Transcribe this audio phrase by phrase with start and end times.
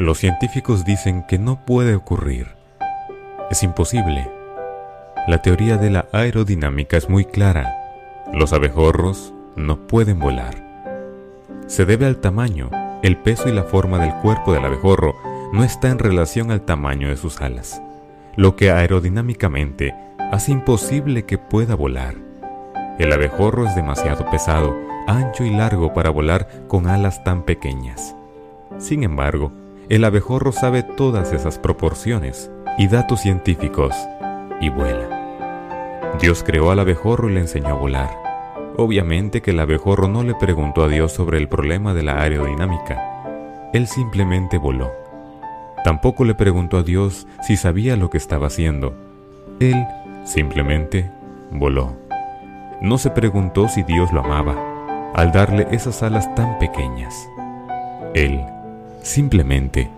[0.00, 2.46] Los científicos dicen que no puede ocurrir.
[3.50, 4.26] Es imposible.
[5.28, 7.70] La teoría de la aerodinámica es muy clara.
[8.32, 10.54] Los abejorros no pueden volar.
[11.66, 12.70] Se debe al tamaño,
[13.02, 15.16] el peso y la forma del cuerpo del abejorro
[15.52, 17.82] no está en relación al tamaño de sus alas,
[18.36, 19.94] lo que aerodinámicamente
[20.32, 22.14] hace imposible que pueda volar.
[22.98, 24.74] El abejorro es demasiado pesado,
[25.06, 28.16] ancho y largo para volar con alas tan pequeñas.
[28.78, 29.52] Sin embargo,
[29.90, 33.92] el abejorro sabe todas esas proporciones y datos científicos
[34.60, 36.12] y vuela.
[36.20, 38.10] Dios creó al abejorro y le enseñó a volar.
[38.76, 43.70] Obviamente que el abejorro no le preguntó a Dios sobre el problema de la aerodinámica.
[43.72, 44.92] Él simplemente voló.
[45.82, 48.94] Tampoco le preguntó a Dios si sabía lo que estaba haciendo.
[49.58, 49.84] Él
[50.22, 51.10] simplemente
[51.50, 51.96] voló.
[52.80, 54.54] No se preguntó si Dios lo amaba
[55.16, 57.12] al darle esas alas tan pequeñas.
[58.14, 58.40] Él
[59.02, 59.90] simplemente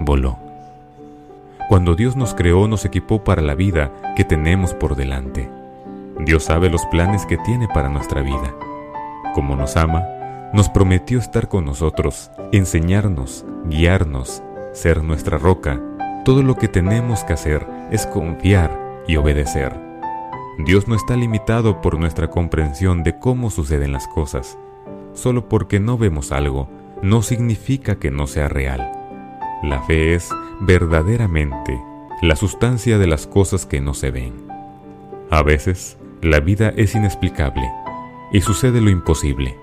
[0.00, 0.38] voló.
[1.68, 5.50] Cuando Dios nos creó nos equipó para la vida que tenemos por delante.
[6.20, 8.54] Dios sabe los planes que tiene para nuestra vida.
[9.34, 10.04] Como nos ama,
[10.52, 14.42] nos prometió estar con nosotros, enseñarnos, guiarnos,
[14.72, 15.80] ser nuestra roca.
[16.24, 19.72] Todo lo que tenemos que hacer es confiar y obedecer.
[20.58, 24.58] Dios no está limitado por nuestra comprensión de cómo suceden las cosas.
[25.12, 26.68] Solo porque no vemos algo,
[27.02, 28.92] no significa que no sea real.
[29.62, 31.80] La fe es verdaderamente
[32.22, 34.34] la sustancia de las cosas que no se ven.
[35.30, 37.70] A veces, la vida es inexplicable
[38.32, 39.56] y sucede lo imposible.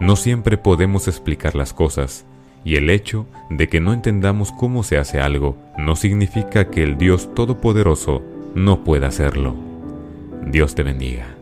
[0.00, 2.24] No siempre podemos explicar las cosas,
[2.64, 6.96] y el hecho de que no entendamos cómo se hace algo no significa que el
[6.96, 8.22] Dios Todopoderoso
[8.54, 9.54] no pueda hacerlo.
[10.46, 11.41] Dios te bendiga.